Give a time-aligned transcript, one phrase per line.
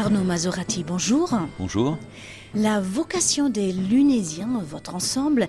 [0.00, 1.30] Arnaud Mazorati, bonjour.
[1.58, 1.98] Bonjour.
[2.54, 5.46] La vocation des Lunésiens, votre ensemble,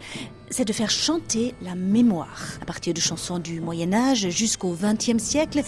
[0.50, 5.24] c'est de faire chanter la mémoire, à partir de chansons du Moyen Âge jusqu'au XXe
[5.24, 5.62] siècle.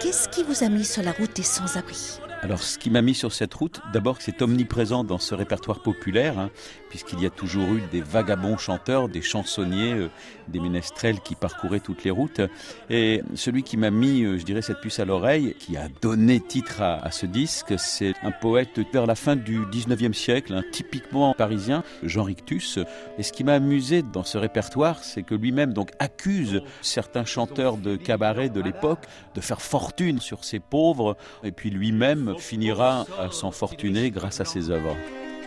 [0.00, 2.20] Qu'est-ce qui vous a mis sur la route des sans-abri?
[2.42, 6.38] Alors, ce qui m'a mis sur cette route, d'abord, c'est omniprésent dans ce répertoire populaire,
[6.38, 6.50] hein,
[6.88, 10.08] puisqu'il y a toujours eu des vagabonds chanteurs, des chansonniers, euh,
[10.48, 12.40] des ménestrels qui parcouraient toutes les routes.
[12.88, 16.40] Et celui qui m'a mis, euh, je dirais, cette puce à l'oreille, qui a donné
[16.40, 21.34] titre à, ce disque, c'est un poète vers la fin du 19e siècle, hein, typiquement
[21.34, 22.78] parisien, Jean Rictus.
[23.18, 27.76] Et ce qui m'a amusé dans ce répertoire, c'est que lui-même donc accuse certains chanteurs
[27.76, 33.30] de cabaret de l'époque de faire fortune sur ces pauvres, et puis lui-même finira à
[33.30, 34.96] s'en fortuner grâce à ses œuvres.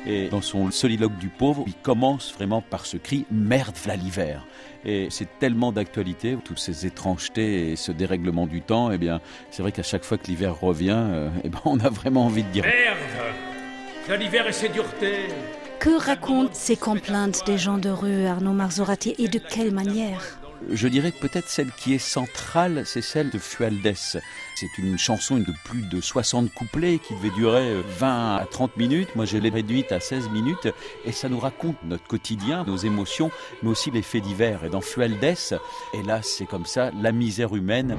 [0.05, 4.45] Et dans son soliloque du pauvre, il commence vraiment par ce cri Merde, v'là l'hiver.
[4.83, 9.21] Et c'est tellement d'actualité, toutes ces étrangetés et ce dérèglement du temps, et eh bien,
[9.49, 12.43] c'est vrai qu'à chaque fois que l'hiver revient, euh, eh ben, on a vraiment envie
[12.43, 12.97] de dire Merde
[14.07, 15.29] V'là l'hiver et ses duretés
[15.79, 20.43] Que racontent ces complaintes des gens de rue, Arnaud Marzorati, et de quelle manière?
[20.71, 24.17] Je dirais que peut-être celle qui est centrale, c'est celle de Fualdès.
[24.55, 29.15] C'est une chanson de plus de 60 couplets qui devait durer 20 à 30 minutes.
[29.15, 30.69] Moi, je l'ai réduite à 16 minutes
[31.05, 34.63] et ça nous raconte notre quotidien, nos émotions, mais aussi les faits divers.
[34.65, 35.53] Et dans Fualdès,
[36.05, 37.95] là, c'est comme ça, la misère humaine,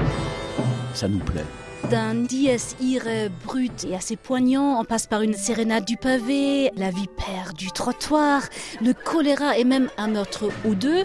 [0.95, 1.45] ça nous plaît
[1.91, 6.91] d'un dies irae brut et assez poignant, on passe par une sérénade du pavé, la
[6.91, 8.43] vipère du trottoir,
[8.83, 11.05] le choléra et même un meurtre ou deux,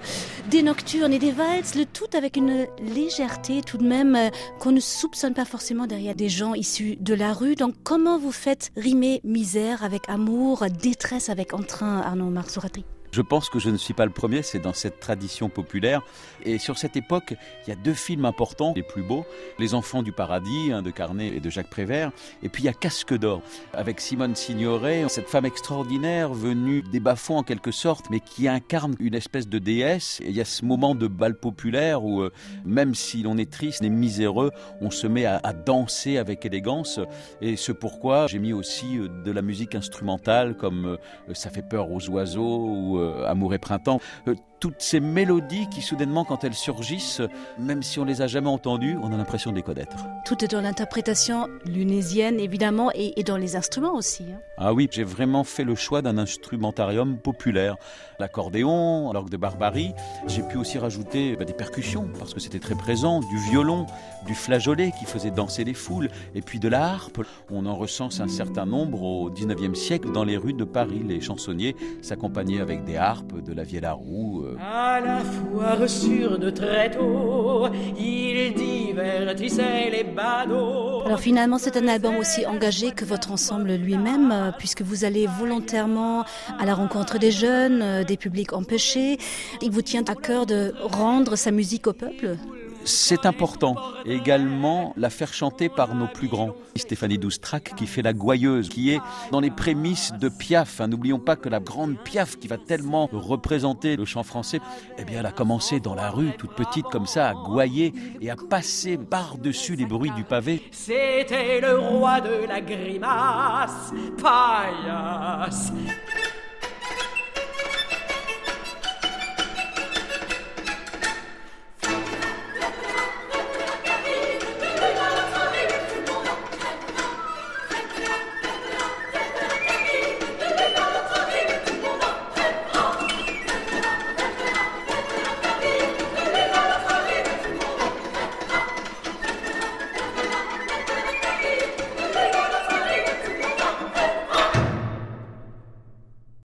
[0.49, 4.71] des nocturnes et des valses, le tout avec une légèreté tout de même euh, qu'on
[4.71, 7.55] ne soupçonne pas forcément derrière des gens issus de la rue.
[7.55, 13.49] Donc comment vous faites rimer misère avec amour, détresse avec entrain, Arnaud Marzourati je pense
[13.49, 16.01] que je ne suis pas le premier, c'est dans cette tradition populaire.
[16.43, 19.25] Et sur cette époque, il y a deux films importants, les plus beaux,
[19.57, 22.11] Les Enfants du Paradis, de Carnet et de Jacques Prévert,
[22.43, 23.41] et puis il y a Casque d'Or,
[23.73, 28.95] avec Simone Signoret, cette femme extraordinaire venue des bas-fonds en quelque sorte, mais qui incarne
[28.99, 30.19] une espèce de déesse.
[30.23, 32.31] Et il y a ce moment de bal populaire où, euh,
[32.65, 36.99] même si l'on est triste et miséreux, on se met à, danser avec élégance.
[37.41, 40.97] Et c'est pourquoi j'ai mis aussi euh, de la musique instrumentale, comme
[41.29, 46.25] euh, Ça fait peur aux oiseaux, Amour et printemps, euh, toutes ces mélodies qui soudainement
[46.25, 47.21] quand elles surgissent,
[47.57, 49.95] même si on les a jamais entendues, on a l'impression de les connaître.
[50.25, 54.23] Tout est dans l'interprétation lunésienne évidemment et, dans les instruments aussi.
[54.31, 54.39] Hein.
[54.57, 57.77] Ah oui, j'ai vraiment fait le choix d'un instrumentarium populaire.
[58.19, 59.93] L'accordéon, l'orgue de barbarie.
[60.27, 63.85] J'ai pu aussi rajouter bah, des percussions parce que c'était très présent, du violon,
[64.25, 67.21] du flageolet qui faisait danser les foules, et puis de la harpe.
[67.49, 71.01] On en recense un certain nombre au 19e siècle dans les rues de Paris.
[71.07, 74.48] Les chansonniers s'accompagnaient avec des harpes, de la vielle à roue.
[74.57, 77.67] À la foire sur de tréteaux,
[77.97, 81.03] il divertissait les badauds.
[81.05, 85.27] Alors finalement, c'est un album aussi engagé que votre ensemble lui-même, euh, puisque vous allez
[85.27, 86.23] volontairement
[86.59, 89.17] à la rencontre des jeunes, euh, des publics empêchés.
[89.61, 92.37] Il vous tient à cœur de rendre sa musique au peuple?
[92.83, 93.75] C'est important.
[94.05, 96.53] également la faire chanter par nos plus grands.
[96.75, 98.99] Stéphanie Doustrac qui fait la gouailleuse, qui est
[99.31, 100.81] dans les prémices de Piaf.
[100.81, 104.61] Hein, n'oublions pas que la grande Piaf qui va tellement représenter le chant français,
[104.97, 108.29] eh bien elle a commencé dans la rue, toute petite comme ça, à gouailler et
[108.29, 110.63] à passer par-dessus les bruits du pavé.
[110.71, 115.71] C'était le roi de la grimace, paillasse.